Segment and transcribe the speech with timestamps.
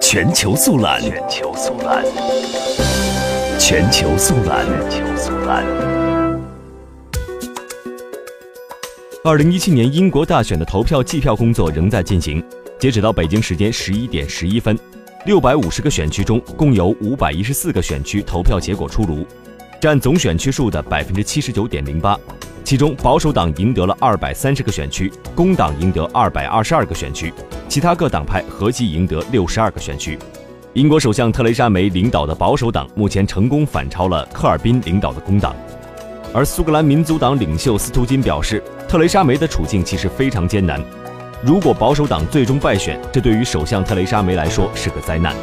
[0.00, 2.04] 全球速览，全球速览，
[3.58, 5.64] 全球速览，全球速览。
[9.24, 12.42] 二零一七年英国大选的投票计票工作仍在进行，
[12.78, 14.78] 截止到北京时间十一点十一分，
[15.26, 19.26] 六百五十个选区中共有五百一十四个选区投票结果出炉，
[19.80, 22.18] 占总选区数的百分之七十九点零八。
[22.72, 27.30] 其中，保守党赢得了二百三十个选区，工党赢得二百二十二个选区，
[27.68, 30.18] 其他各党派合计赢得六十二个选区。
[30.72, 35.54] 英国首相特蕾莎梅领导的保守党目前成功反超了科尔宾领导的工党，
[36.32, 40.82] 而苏格兰民族党领袖斯图金表示，特蕾莎梅的处境其实非常艰难。
[41.42, 45.36] 如果保守党最终败选，这对于首相特蕾莎梅来说是个灾难。